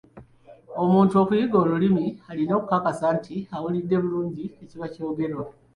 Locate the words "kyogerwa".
4.93-5.45